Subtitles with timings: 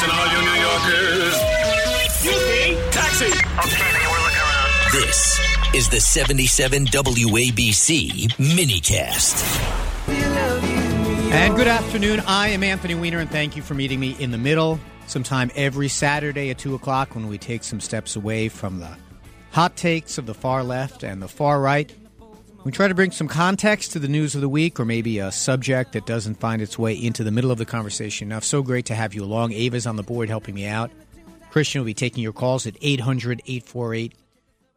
[0.00, 1.34] Listen, all you New Yorkers.
[2.06, 2.90] Excuse me.
[2.90, 3.26] Taxi.
[3.26, 3.36] Okay,
[4.08, 4.92] we're looking around.
[4.92, 5.38] This
[5.74, 9.44] is the 77 WABC minicast.
[11.32, 12.20] And good afternoon.
[12.20, 15.88] I am Anthony Weiner, and thank you for meeting me in the middle sometime every
[15.88, 18.96] Saturday at 2 o'clock when we take some steps away from the
[19.50, 21.94] hot takes of the far left and the far right.
[22.62, 25.32] We try to bring some context to the news of the week or maybe a
[25.32, 28.28] subject that doesn't find its way into the middle of the conversation.
[28.28, 29.54] Now, so great to have you along.
[29.54, 30.90] Ava's on the board helping me out.
[31.50, 34.14] Christian will be taking your calls at 800 848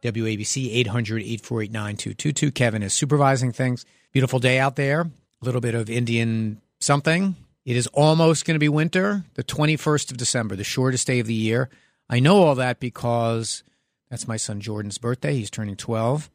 [0.02, 2.50] WABC, 800 848 9222.
[2.52, 3.84] Kevin is supervising things.
[4.12, 5.02] Beautiful day out there.
[5.02, 7.36] A little bit of Indian something.
[7.66, 11.26] It is almost going to be winter, the 21st of December, the shortest day of
[11.26, 11.68] the year.
[12.08, 13.62] I know all that because
[14.08, 15.34] that's my son Jordan's birthday.
[15.34, 16.30] He's turning 12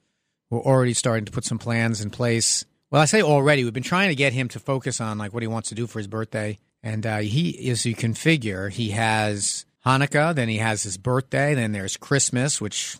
[0.50, 2.66] we're already starting to put some plans in place.
[2.92, 3.64] Well, I say already.
[3.64, 5.88] We've been trying to get him to focus on like what he wants to do
[5.88, 10.58] for his birthday, and uh, he, as you can figure, he has Hanukkah, then he
[10.58, 12.98] has his birthday, then there's Christmas, which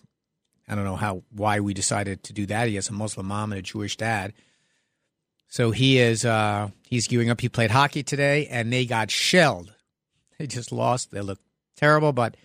[0.68, 2.68] I don't know how why we decided to do that.
[2.68, 4.34] He has a Muslim mom and a Jewish dad,
[5.48, 7.42] so he is uh, he's gearing up.
[7.42, 9.74] He played hockey today, and they got shelled.
[10.38, 11.12] They just lost.
[11.12, 11.40] They look
[11.76, 12.38] terrible, but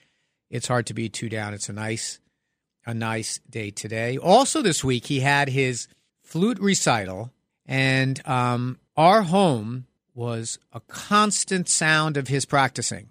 [0.51, 1.53] it's hard to be too down.
[1.53, 2.19] It's a nice
[2.87, 4.19] a nice day today.
[4.19, 5.89] Also, this week, he had his
[6.23, 7.33] flute recital,
[7.67, 13.11] and um, our home was a constant sound of his practicing.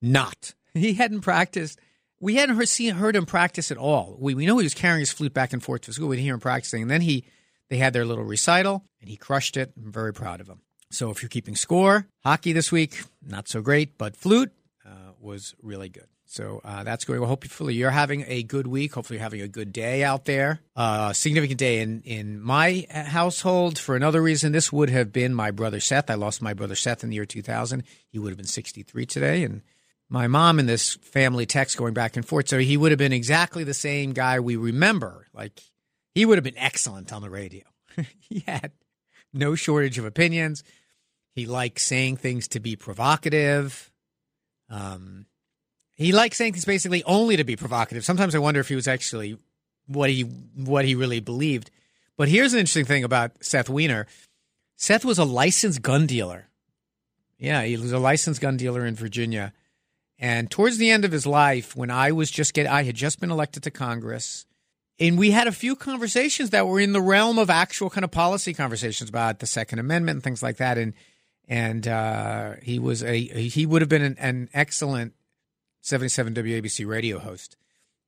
[0.00, 0.54] Not.
[0.74, 1.78] He hadn't practiced.
[2.18, 4.16] We hadn't heard, seen, heard him practice at all.
[4.18, 6.08] We, we know he was carrying his flute back and forth to school.
[6.08, 6.82] We didn't hear him practicing.
[6.82, 7.24] And then he,
[7.68, 9.72] they had their little recital, and he crushed it.
[9.76, 10.60] I'm very proud of him.
[10.90, 14.52] So if you're keeping score, hockey this week, not so great, but flute
[14.86, 16.06] uh, was really good.
[16.32, 17.28] So uh, that's going well.
[17.28, 18.94] Hopefully, you're having a good week.
[18.94, 20.60] Hopefully, you're having a good day out there.
[20.74, 23.78] Uh, significant day in, in my household.
[23.78, 26.08] For another reason, this would have been my brother Seth.
[26.08, 27.82] I lost my brother Seth in the year 2000.
[28.08, 29.44] He would have been 63 today.
[29.44, 29.60] And
[30.08, 32.48] my mom in this family text going back and forth.
[32.48, 35.26] So he would have been exactly the same guy we remember.
[35.34, 35.60] Like,
[36.14, 37.64] he would have been excellent on the radio.
[38.20, 38.72] he had
[39.34, 40.64] no shortage of opinions.
[41.34, 43.92] He liked saying things to be provocative.
[44.70, 45.26] Um,
[45.94, 48.04] he likes saying things basically only to be provocative.
[48.04, 49.38] Sometimes I wonder if he was actually
[49.86, 51.70] what he what he really believed.
[52.16, 54.06] But here's an interesting thing about Seth Weiner.
[54.76, 56.48] Seth was a licensed gun dealer.
[57.38, 59.52] Yeah, he was a licensed gun dealer in Virginia.
[60.18, 63.20] And towards the end of his life, when I was just get I had just
[63.20, 64.46] been elected to Congress,
[65.00, 68.10] and we had a few conversations that were in the realm of actual kind of
[68.10, 70.78] policy conversations about the Second Amendment and things like that.
[70.78, 70.94] And
[71.48, 75.14] and uh, he was a he would have been an, an excellent
[75.82, 77.56] 77 WABC radio host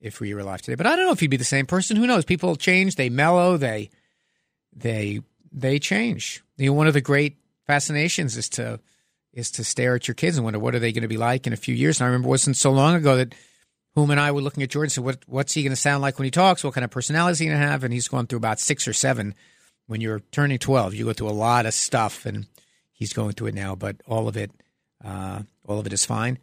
[0.01, 0.75] if we were alive today.
[0.75, 1.97] But I don't know if he'd be the same person.
[1.97, 2.25] Who knows?
[2.25, 3.91] People change, they mellow, they
[4.75, 5.21] they
[5.53, 6.43] they change.
[6.57, 7.37] You know, one of the great
[7.67, 8.81] fascinations is to
[9.33, 11.47] is to stare at your kids and wonder what are they going to be like
[11.47, 12.01] in a few years.
[12.01, 13.35] And I remember it wasn't so long ago that
[13.97, 16.03] Huma and I were looking at Jordan and said, what, what's he going to sound
[16.03, 16.65] like when he talks?
[16.65, 17.85] What kind of personality is he going to have?
[17.85, 19.35] And he's gone through about six or seven.
[19.87, 22.47] When you're turning 12, you go through a lot of stuff, and
[22.93, 24.51] he's going through it now, but all of it,
[25.05, 26.39] uh, all of it is fine.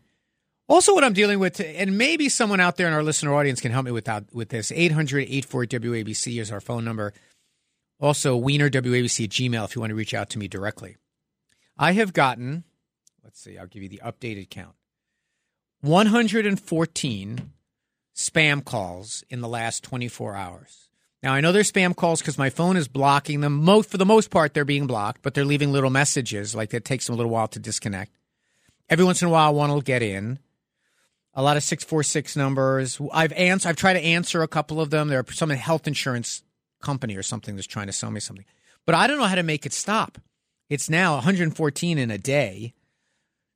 [0.72, 3.74] Also, what I'm dealing with, and maybe someone out there in our listener audience can
[3.74, 7.12] help me with that, with this 800 WABC is our phone number.
[8.00, 10.96] Also, Weiner WABC Gmail if you want to reach out to me directly.
[11.78, 12.64] I have gotten,
[13.22, 14.76] let's see, I'll give you the updated count
[15.81, 17.52] 114
[18.16, 20.88] spam calls in the last 24 hours.
[21.22, 23.62] Now, I know they're spam calls because my phone is blocking them.
[23.62, 26.56] Most, for the most part, they're being blocked, but they're leaving little messages.
[26.56, 28.16] Like it takes them a little while to disconnect.
[28.90, 30.40] Every once in a while, one will get in
[31.33, 33.00] a lot of 646 numbers.
[33.13, 35.07] I've answered, I've tried to answer a couple of them.
[35.07, 36.44] There are some health insurance
[36.81, 38.45] company or something that's trying to sell me something.
[38.86, 40.18] But I don't know how to make it stop.
[40.69, 42.74] It's now 114 in a day,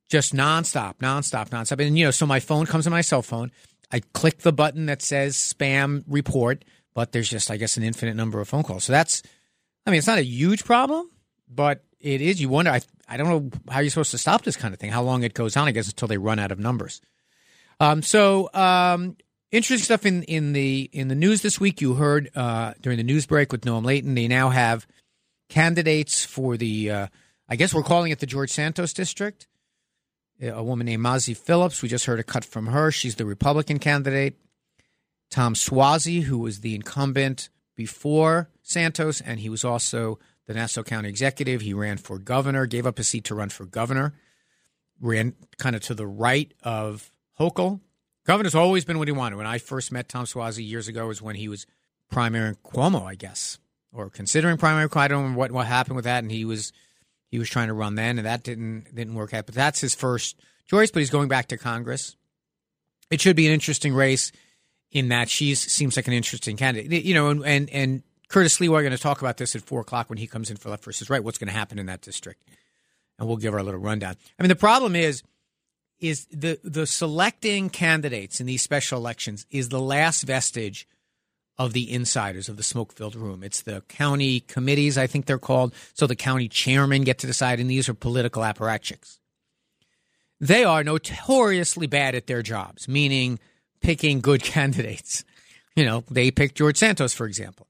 [0.09, 1.85] just nonstop, nonstop, nonstop.
[1.85, 3.51] And, you know, so my phone comes on my cell phone.
[3.91, 8.15] I click the button that says spam report, but there's just, I guess, an infinite
[8.15, 8.83] number of phone calls.
[8.83, 9.23] So that's,
[9.85, 11.09] I mean, it's not a huge problem,
[11.47, 12.41] but it is.
[12.41, 14.91] You wonder, I, I don't know how you're supposed to stop this kind of thing,
[14.91, 17.01] how long it goes on, I guess, until they run out of numbers.
[17.79, 19.17] Um, so um,
[19.51, 21.81] interesting stuff in, in the in the news this week.
[21.81, 24.15] You heard uh, during the news break with Noam Laden.
[24.15, 24.87] They now have
[25.49, 26.91] candidates for the.
[26.91, 27.07] Uh,
[27.47, 29.47] I guess we're calling it the George Santos district.
[30.41, 31.79] a woman named Mazi Pilip.
[31.81, 32.91] We just heard a cut from her.
[32.91, 34.39] She's the Republican candidate.
[35.29, 40.17] Tom Suozzi, who was the incumbent before Santos, and he was also
[40.47, 41.61] the Nassau County executive.
[41.61, 44.13] He ran for governor, gave up his seat to run for governor,
[44.99, 47.81] ran kind of to the right of Hochul.
[48.25, 49.35] Governor's always been what he wanted.
[49.35, 51.67] When I first met Tom Suozzi years ago, was when he was
[52.09, 53.59] primary Cuomo, I guess,
[53.93, 54.89] or considering primary.
[54.93, 56.73] I don't know what, what happened with that, and he was
[57.29, 59.45] he was trying to run then, and that didn't didn't work out.
[59.45, 60.91] But that's his first choice.
[60.91, 62.15] But he's going back to Congress.
[63.11, 64.31] It should be an interesting race
[64.91, 67.05] in that she seems like an interesting candidate.
[67.05, 69.81] You know, and and, and Curtis Sliwa, we're going to talk about this at four
[69.81, 71.23] o'clock when he comes in for left versus right.
[71.23, 72.41] What's going to happen in that district,
[73.19, 74.15] and we'll give our little rundown.
[74.39, 75.21] I mean, the problem is
[75.99, 80.87] is the the selecting candidates in these special elections is the last vestige
[81.57, 83.43] of the insiders of the smoke filled room.
[83.43, 85.73] It's the county committees, I think they're called.
[85.93, 89.19] So the county chairman get to decide, and these are political apparatchiks.
[90.39, 93.39] They are notoriously bad at their jobs, meaning
[93.79, 95.23] picking good candidates.
[95.75, 97.67] You know, they picked George Santos, for example.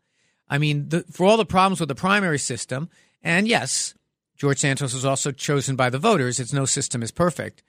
[0.49, 2.89] I mean, the, for all the problems with the primary system,
[3.23, 3.93] and yes,
[4.35, 6.39] George Santos was also chosen by the voters.
[6.39, 7.63] It's no system is perfect.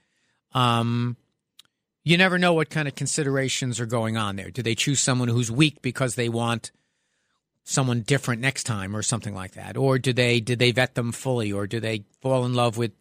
[0.53, 1.17] Um,
[2.05, 4.51] you never know what kind of considerations are going on there.
[4.51, 6.71] Do they choose someone who's weak because they want
[7.65, 9.77] someone different next time or something like that?
[9.77, 12.93] Or do they did they vet them fully or do they fall in love with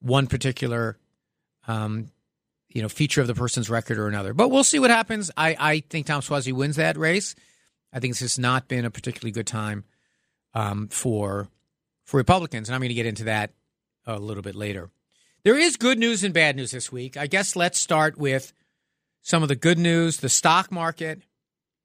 [0.00, 0.98] one particular
[1.66, 2.10] um,
[2.68, 4.34] you know, feature of the person's record or another?
[4.34, 5.30] But we'll see what happens.
[5.36, 7.34] I, I think Tom Suozzi wins that race.
[7.92, 9.84] I think this has not been a particularly good time
[10.54, 11.48] um, for
[12.04, 13.52] for Republicans, and I'm going to get into that
[14.06, 14.90] a little bit later.
[15.42, 17.16] There is good news and bad news this week.
[17.16, 18.52] I guess let's start with
[19.22, 20.18] some of the good news.
[20.18, 21.22] The stock market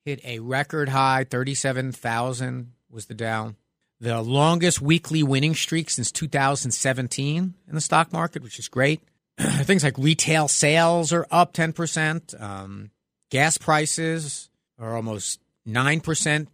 [0.04, 3.56] hit a record high, 37,000 was the down.
[4.02, 9.02] The longest weekly winning streak since 2017 in the stock market, which is great.
[9.40, 12.42] Things like retail sales are up 10%.
[12.42, 12.92] Um,
[13.32, 16.48] gas prices are almost 9%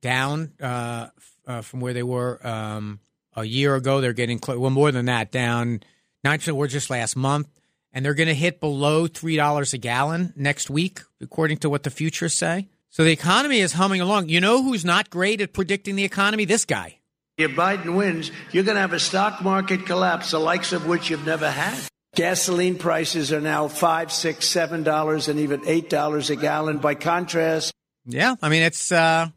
[0.00, 1.10] down uh,
[1.46, 2.98] uh, from where they were um,
[3.36, 4.00] a year ago.
[4.00, 5.80] They're getting, cl- well, more than that, down
[6.24, 7.48] 9% were just last month.
[7.92, 11.90] And they're going to hit below $3 a gallon next week, according to what the
[11.90, 12.68] futures say.
[12.90, 14.28] So the economy is humming along.
[14.28, 16.44] You know who's not great at predicting the economy?
[16.44, 16.98] This guy.
[17.36, 21.10] If Biden wins, you're going to have a stock market collapse, the likes of which
[21.10, 21.76] you've never had.
[22.14, 26.78] Gasoline prices are now five, six, seven dollars, and even eight dollars a gallon.
[26.78, 27.72] By contrast,
[28.06, 29.28] yeah, I mean it's uh,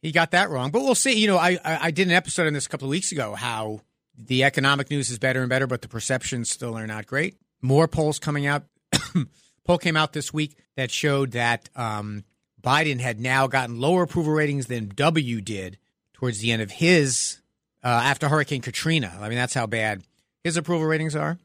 [0.00, 1.12] he got that wrong, but we'll see.
[1.12, 3.82] You know, I I did an episode on this a couple of weeks ago how
[4.26, 7.36] the economic news is better and better, but the perceptions still are not great.
[7.60, 8.64] More polls coming out.
[9.64, 12.24] Poll came out this week that showed that um,
[12.60, 15.78] Biden had now gotten lower approval ratings than W did
[16.14, 17.40] towards the end of his
[17.84, 19.16] uh, after Hurricane Katrina.
[19.20, 20.02] I mean, that's how bad
[20.44, 21.38] his approval ratings are.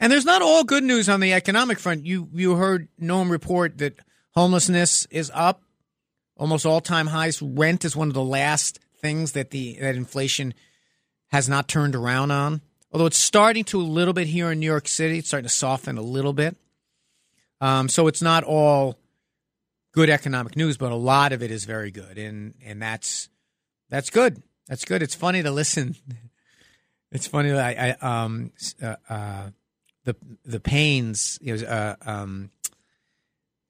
[0.00, 2.06] And there's not all good news on the economic front.
[2.06, 3.98] You you heard Noam report that
[4.32, 5.62] homelessness is up,
[6.36, 7.42] almost all time highs.
[7.42, 10.54] Rent is one of the last things that the that inflation
[11.28, 12.60] has not turned around on.
[12.92, 15.54] Although it's starting to a little bit here in New York City, it's starting to
[15.54, 16.56] soften a little bit.
[17.60, 18.98] Um, so it's not all
[19.92, 23.28] good economic news, but a lot of it is very good, and and that's
[23.90, 24.42] that's good.
[24.68, 25.02] That's good.
[25.02, 25.96] It's funny to listen.
[27.10, 28.52] It's funny that I, I um
[28.82, 29.48] uh, uh,
[30.04, 30.14] the
[30.44, 32.50] the pains you know uh, um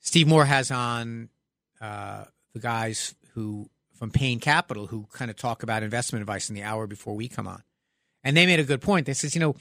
[0.01, 1.29] Steve Moore has on
[1.81, 6.55] uh, the guys who from Payne Capital who kind of talk about investment advice in
[6.55, 7.63] the hour before we come on.
[8.23, 9.07] And they made a good point.
[9.07, 9.57] They says, you know,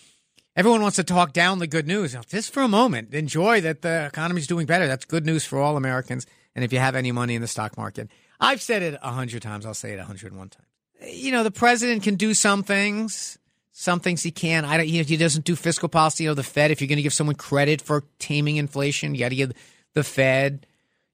[0.56, 2.14] everyone wants to talk down the good news.
[2.14, 4.88] Now, just for a moment, enjoy that the economy's doing better.
[4.88, 6.28] That's good news for all Americans.
[6.56, 9.42] And if you have any money in the stock market, I've said it a hundred
[9.42, 9.66] times.
[9.66, 10.68] I'll say it a hundred and one times.
[11.02, 13.38] You know, the president can do some things.
[13.72, 14.66] Some things he can.
[14.66, 14.88] I don't.
[14.88, 16.24] he doesn't do fiscal policy.
[16.24, 16.72] You know, the Fed.
[16.72, 19.52] If you're going to give someone credit for taming inflation, you got to give
[19.94, 20.66] the Fed.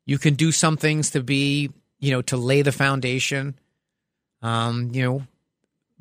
[0.05, 1.71] You can do some things to be
[2.03, 3.57] you know, to lay the foundation.
[4.41, 5.23] Um, you know,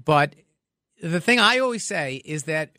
[0.04, 0.35] but
[1.00, 2.71] the thing I always say is that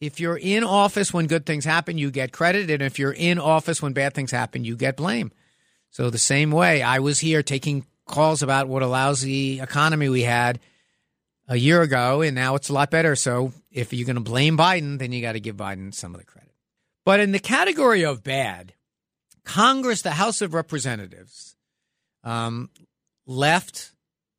[0.00, 3.38] if you're in office when good things happen, you get credit, and if you're in
[3.38, 5.30] office when bad things happen, you get blame.
[5.90, 10.22] So the same way, I was here taking calls about what a lousy economy we
[10.22, 10.58] had
[11.46, 13.14] a year ago, and now it's a lot better.
[13.14, 16.20] So if you're going to blame Biden, then you got to give Biden some of
[16.20, 16.50] the credit.
[17.04, 18.74] But in the category of bad,
[19.44, 21.53] Congress, the House of Representatives,
[22.24, 22.70] um,
[23.26, 23.92] left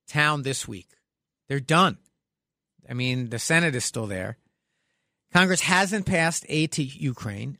[0.08, 0.88] town this week.
[1.48, 1.98] They're done.
[2.90, 4.38] I mean, the Senate is still there.
[5.34, 7.58] Congress hasn't passed aid to Ukraine.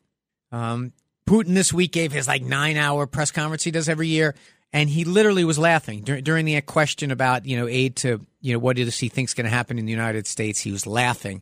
[0.52, 0.94] Um,
[1.28, 4.36] Putin this week gave his like nine hour press conference he does every year,
[4.72, 8.54] and he literally was laughing Dur- during the question about you know aid to you
[8.54, 10.60] know what does he think's going to happen in the United States.
[10.60, 11.42] He was laughing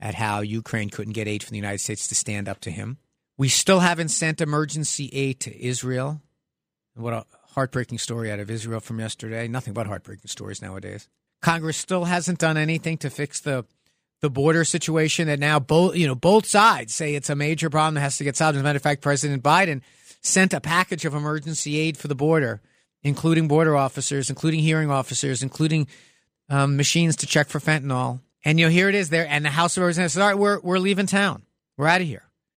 [0.00, 2.98] at how Ukraine couldn't get aid from the United States to stand up to him.
[3.36, 6.20] We still haven't sent emergency aid to Israel.
[6.94, 9.48] What heartbreaking story out of Israel from yesterday.
[9.48, 11.08] Nothing but heartbreaking stories nowadays.
[11.40, 13.64] Congress still hasn't done anything to fix the
[14.20, 17.94] the border situation and now both you know both sides say it's a major problem
[17.94, 18.56] that has to get solved.
[18.56, 19.82] As a matter of fact, President Biden
[20.22, 22.62] sent a package of emergency aid for the border,
[23.02, 25.86] including border officers, including hearing officers, including
[26.48, 28.20] um, machines to check for fentanyl.
[28.44, 30.60] And you know, here it is there, and the House of Representatives "All right, we're
[30.60, 31.42] we're leaving town.
[31.76, 32.24] We're out of here."